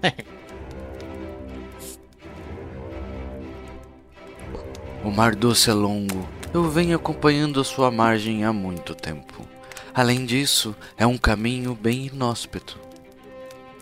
[5.05, 6.27] O Mar Doce é longo.
[6.53, 9.47] Eu venho acompanhando a sua margem há muito tempo.
[9.93, 12.79] Além disso, é um caminho bem inóspito.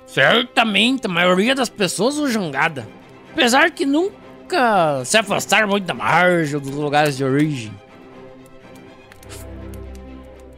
[0.07, 2.87] Certamente, a maioria das pessoas usa jangada.
[3.33, 7.73] Apesar que nunca se afastaram muito da margem ou dos lugares de origem.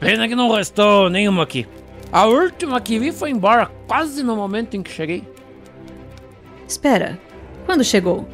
[0.00, 1.66] Pena que não restou nenhuma aqui.
[2.14, 5.24] A última que vi foi embora quase no momento em que cheguei.
[6.68, 7.18] Espera,
[7.66, 8.24] quando chegou?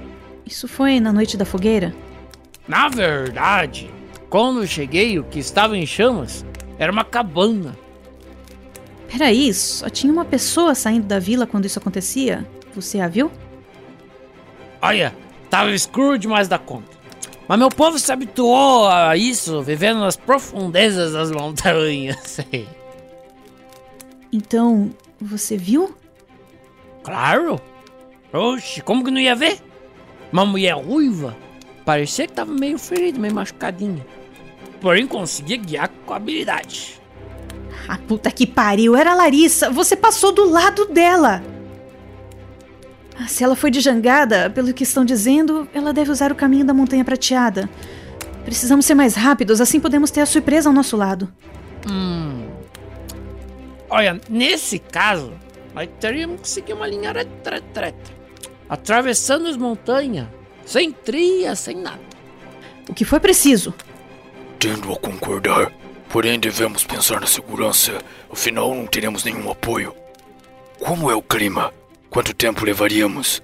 [0.44, 1.94] Isso foi na noite da fogueira?
[2.68, 3.90] Na verdade,
[4.28, 6.44] quando cheguei, o que estava em chamas
[6.78, 7.74] era uma cabana.
[9.10, 12.46] Peraí, só tinha uma pessoa saindo da vila quando isso acontecia?
[12.74, 13.32] Você a viu?
[14.82, 15.16] Olha,
[15.48, 16.98] tava escuro demais da conta.
[17.48, 22.40] Mas meu povo se habituou a isso, vivendo nas profundezas das montanhas.
[24.32, 25.94] Então, você viu?
[27.02, 27.60] claro!
[28.32, 29.58] Oxe, como que não ia ver?
[30.32, 31.36] Uma mulher ruiva.
[31.84, 34.06] Parecia que tava meio ferida, meio machucadinha.
[34.80, 37.00] Porém, conseguia guiar com habilidade.
[37.88, 39.68] Ah, puta que pariu, era a Larissa.
[39.70, 41.42] Você passou do lado dela.
[43.18, 46.64] Ah, Se ela foi de jangada, pelo que estão dizendo, ela deve usar o caminho
[46.64, 47.68] da Montanha Prateada.
[48.44, 51.28] Precisamos ser mais rápidos, assim podemos ter a surpresa ao nosso lado.
[51.90, 52.19] Hum.
[53.90, 55.32] Olha, nesse caso,
[55.74, 57.92] nós teríamos que seguir uma linha retreta.
[58.68, 60.28] Atravessando as montanhas,
[60.64, 62.00] sem trilha, sem nada.
[62.88, 63.74] O que foi preciso?
[64.60, 65.72] Tendo a concordar.
[66.08, 67.98] Porém, devemos pensar na segurança.
[68.30, 69.94] Afinal, não teremos nenhum apoio.
[70.78, 71.72] Como é o clima?
[72.08, 73.42] Quanto tempo levaríamos?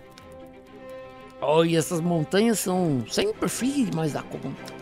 [1.40, 4.74] Olha, essas montanhas são sempre frias demais da conta.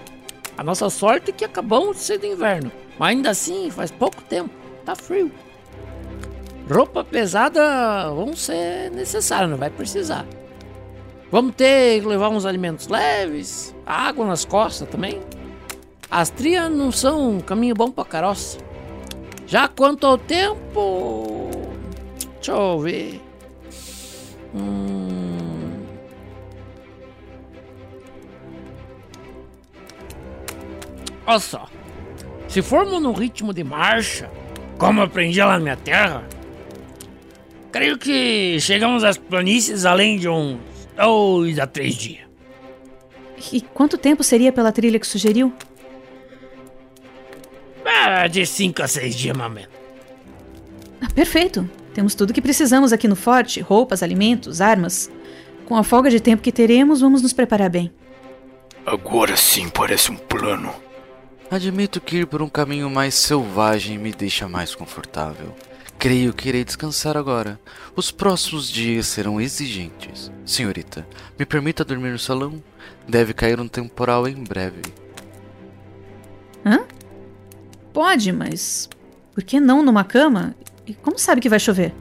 [0.57, 2.71] A nossa sorte é que acabamos de ser do inverno.
[2.99, 4.51] Mas ainda assim, faz pouco tempo.
[4.85, 5.31] Tá frio.
[6.71, 10.27] Roupa pesada vão ser necessárias, não vai precisar.
[11.31, 15.21] Vamos ter que levar uns alimentos leves, água nas costas também.
[16.11, 18.59] As trias não são um caminho bom pra caroça.
[19.47, 21.51] Já quanto ao tempo.
[22.37, 23.21] Deixa eu ver.
[24.55, 25.85] Hum...
[31.27, 31.67] Olha só.
[32.49, 34.31] Se formos no ritmo de marcha,
[34.79, 36.23] como aprendi lá na minha terra,
[37.75, 40.61] creio que chegamos às planícies além de uns
[40.97, 42.25] dois a três dias.
[43.53, 45.53] E quanto tempo seria pela trilha que sugeriu?
[47.85, 49.69] Ah, de cinco a seis dias, menos.
[51.03, 51.69] Ah, perfeito.
[51.93, 55.11] Temos tudo o que precisamos aqui no forte: roupas, alimentos, armas.
[55.67, 57.91] Com a folga de tempo que teremos, vamos nos preparar bem.
[58.87, 60.73] Agora sim parece um plano.
[61.51, 65.53] Admito que ir por um caminho mais selvagem me deixa mais confortável.
[66.05, 67.59] Creio que irei descansar agora.
[67.97, 70.31] Os próximos dias serão exigentes.
[70.45, 72.63] Senhorita, me permita dormir no salão?
[73.09, 74.83] Deve cair um temporal em breve.
[76.63, 76.85] Hã?
[77.91, 78.87] Pode, mas.
[79.33, 80.55] Por que não numa cama?
[80.87, 81.95] E como sabe que vai chover?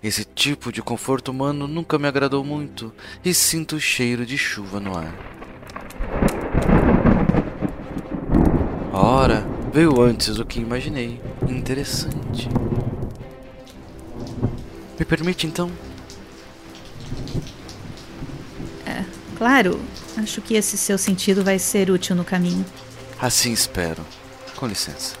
[0.00, 2.94] Esse tipo de conforto humano nunca me agradou muito
[3.24, 5.12] e sinto o cheiro de chuva no ar.
[8.92, 11.20] Ora, veio antes do que imaginei.
[11.48, 12.48] Interessante.
[14.98, 15.70] Me permite então?
[18.86, 19.04] É,
[19.36, 19.80] claro.
[20.16, 22.64] Acho que esse seu sentido vai ser útil no caminho.
[23.18, 24.04] Assim espero.
[24.56, 25.14] Com licença.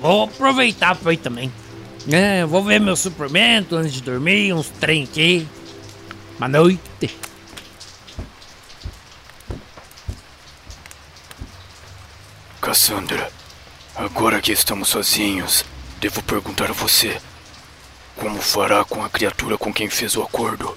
[0.00, 1.52] Vou aproveitar pra ir também.
[2.10, 5.46] É, vou ver meu suplemento antes de dormir, uns trem aqui.
[6.38, 7.18] Boa noite.
[12.68, 13.32] Cassandra,
[13.96, 15.64] agora que estamos sozinhos,
[16.02, 17.18] devo perguntar a você:
[18.14, 20.76] como fará com a criatura com quem fez o acordo?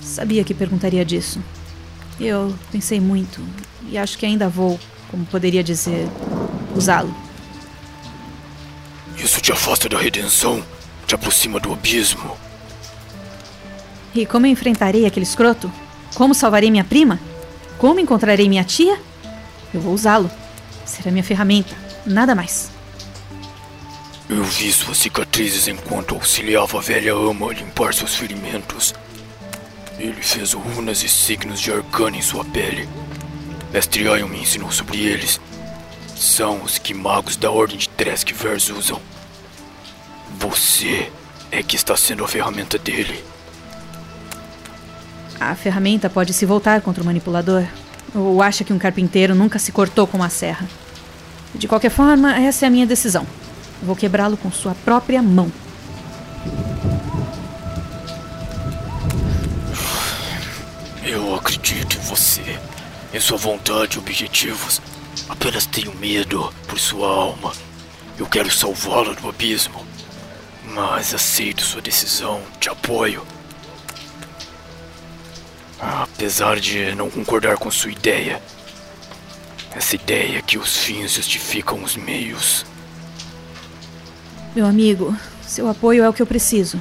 [0.00, 1.42] Sabia que perguntaria disso.
[2.20, 3.44] Eu pensei muito
[3.88, 4.78] e acho que ainda vou,
[5.10, 6.06] como poderia dizer,
[6.76, 7.12] usá-lo.
[9.16, 10.64] Isso te afasta da redenção,
[11.08, 12.36] te aproxima do abismo.
[14.14, 15.72] E como eu enfrentarei aquele escroto?
[16.14, 17.18] Como salvarei minha prima?
[17.78, 18.96] Como encontrarei minha tia?
[19.74, 20.30] Eu vou usá-lo.
[20.84, 21.74] Será minha ferramenta,
[22.04, 22.70] nada mais.
[24.28, 28.94] Eu vi suas cicatrizes enquanto auxiliava a velha ama a limpar seus ferimentos.
[29.98, 32.88] Ele fez runas e signos de arcana em sua pele.
[33.72, 35.40] Mestre Ion me ensinou sobre eles.
[36.16, 39.00] São os que magos da Ordem de Treskvers usam.
[40.38, 41.10] Você
[41.50, 43.22] é que está sendo a ferramenta dele.
[45.38, 47.66] A ferramenta pode se voltar contra o manipulador.
[48.14, 50.68] Ou acha que um carpinteiro nunca se cortou com uma serra.
[51.54, 53.26] De qualquer forma, essa é a minha decisão.
[53.82, 55.50] Vou quebrá-lo com sua própria mão.
[61.04, 62.58] Eu acredito em você,
[63.12, 64.80] em sua vontade e objetivos.
[65.28, 67.52] Apenas tenho medo por sua alma.
[68.18, 69.84] Eu quero salvá-la do abismo.
[70.64, 73.26] Mas aceito sua decisão, te apoio.
[75.82, 78.40] Apesar de não concordar com sua ideia.
[79.74, 82.64] Essa ideia que os fins justificam os meios.
[84.54, 85.16] Meu amigo,
[85.52, 86.80] Seu apoio é o que eu preciso.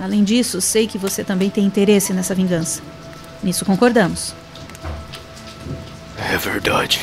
[0.00, 2.80] Além disso, sei que você também tem interesse nessa vingança.
[3.42, 4.34] Nisso concordamos.
[6.16, 7.00] É verdade.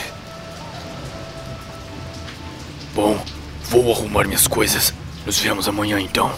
[2.95, 3.24] Bom,
[3.65, 4.91] vou arrumar minhas coisas.
[5.26, 6.34] Nos vemos amanhã então.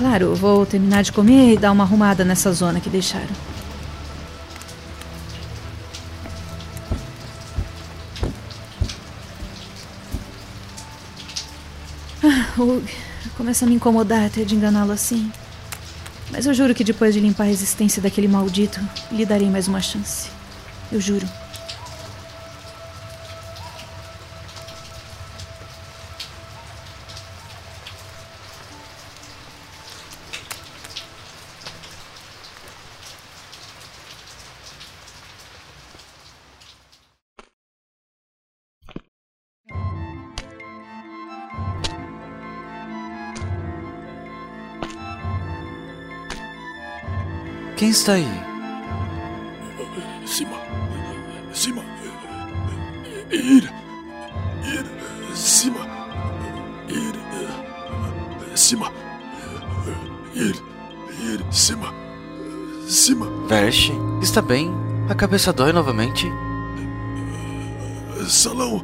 [0.00, 3.28] Claro, vou terminar de comer e dar uma arrumada nessa zona que deixaram.
[12.24, 12.82] Ah, o...
[13.36, 15.30] Começa a me incomodar ter de enganá-lo assim.
[16.30, 18.80] Mas eu juro que depois de limpar a existência daquele maldito,
[19.12, 20.30] lhe darei mais uma chance.
[20.90, 21.28] Eu juro.
[47.80, 48.28] Quem está aí?
[50.26, 50.58] Cima.
[51.50, 51.82] Cima.
[53.32, 53.72] Ir.
[54.62, 54.84] Ir.
[55.34, 55.86] Cima.
[56.90, 57.14] Ir.
[58.54, 58.92] Cima.
[60.34, 60.54] Ir.
[61.22, 61.46] Ir.
[61.50, 61.94] Cima.
[62.86, 63.26] Cima.
[63.48, 64.70] Versh, está bem?
[65.08, 66.26] A cabeça dói novamente?
[68.28, 68.82] Salão.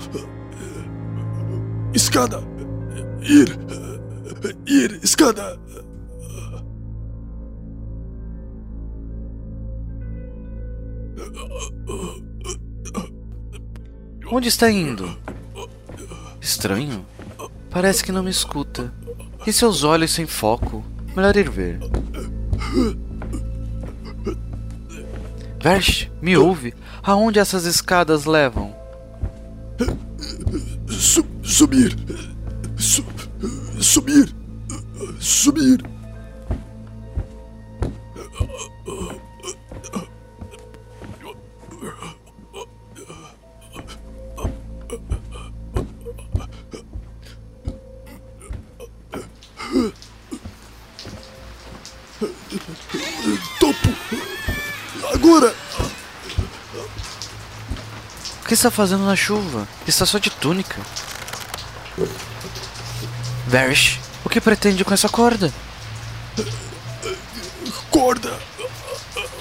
[1.92, 2.42] Escada.
[3.20, 3.59] Ir.
[4.66, 5.01] Ir.
[5.03, 5.65] Escada.
[14.30, 15.16] Onde está indo?
[16.40, 17.06] Estranho.
[17.70, 18.92] Parece que não me escuta.
[19.46, 20.84] E seus olhos sem foco?
[21.14, 21.78] Melhor ir ver.
[25.62, 26.74] Versh, me ouve?
[27.02, 28.74] Aonde essas escadas levam?
[30.88, 31.96] Su subir.
[32.76, 33.04] Su
[33.80, 34.34] subir.
[35.20, 35.95] Subir.
[58.66, 59.68] Está fazendo na chuva?
[59.86, 60.76] Está só de túnica.
[63.46, 65.52] Versh, o que pretende com essa corda?
[67.90, 68.36] Corda.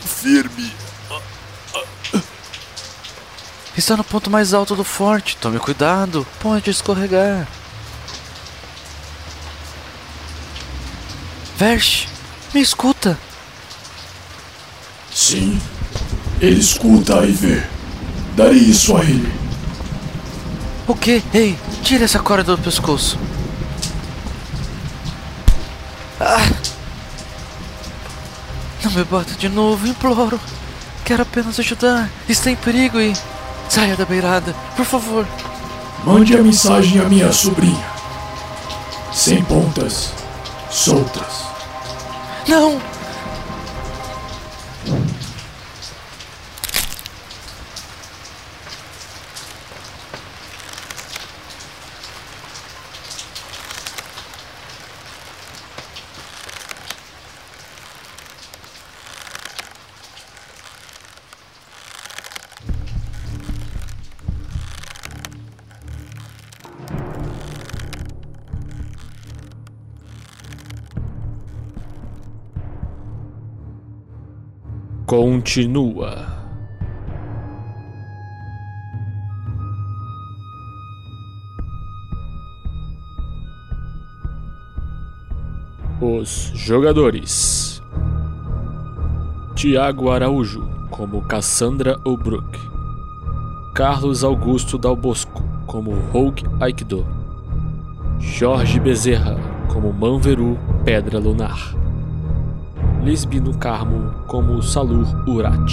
[0.06, 0.72] Firme.
[3.76, 5.38] Está no ponto mais alto do forte.
[5.38, 6.26] Tome cuidado.
[6.40, 7.48] Pode escorregar.
[11.58, 12.08] Versh,
[12.54, 13.18] me escuta.
[15.12, 15.60] Sim.
[16.40, 17.75] Ele escuta e vê.
[18.36, 19.32] Darei isso a ele.
[20.88, 21.24] O que?
[21.34, 23.18] Ei, tira essa corda do pescoço.
[26.20, 26.50] Ah!
[28.84, 30.40] Não me bata de novo, imploro.
[31.06, 32.10] Quero apenas ajudar.
[32.28, 33.14] Está em perigo e.
[33.70, 35.26] Saia da beirada, por favor.
[36.04, 37.86] Mande a mensagem à minha sobrinha.
[39.12, 40.12] Sem pontas,
[40.70, 41.46] soltas.
[42.48, 42.80] Não!
[75.56, 76.28] Continua.
[86.02, 87.82] Os jogadores:
[89.56, 92.60] Tiago Araújo como Cassandra O'Brook,
[93.74, 97.06] Carlos Augusto Dalbosco como Rogue Aikido,
[98.38, 99.38] Jorge Bezerra
[99.72, 101.85] como Manveru Pedra Lunar.
[103.06, 105.72] Lisbino Carmo como Salur Urat.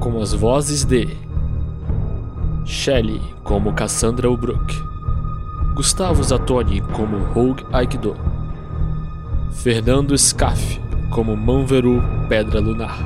[0.00, 1.16] Com as vozes de
[2.64, 4.74] Shelley como Cassandra Ubrook,
[5.76, 8.16] Gustavo Zatoni como Rogue Aikido,
[9.52, 10.80] Fernando Scaff
[11.12, 12.98] como Manveru Pedra Lunar,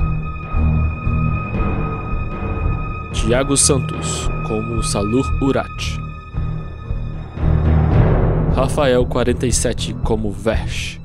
[3.13, 6.06] Tiago Santos como Salur Urat.
[8.57, 10.99] Rafael 47 como Versh.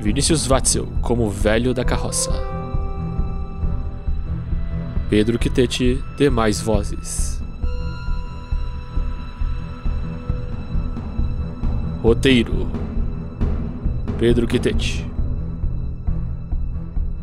[0.00, 2.32] Vinícius Watzel como Velho da Carroça.
[5.10, 7.38] Pedro Quitete, demais vozes.
[12.02, 12.66] Roteiro:
[14.18, 15.06] Pedro Quitete.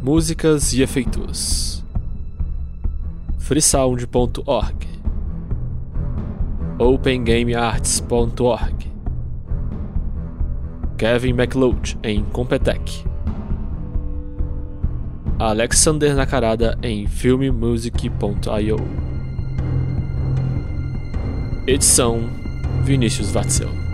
[0.03, 1.83] Músicas e efeitos:
[3.39, 4.90] freesound.org
[6.81, 8.91] opengamearts.org,
[10.97, 13.05] Kevin MacLeod em Competech,
[15.37, 18.77] Alexander Nakarada em filmemusic.io.
[21.67, 22.27] Edição
[22.83, 23.90] Vinícius Watzel.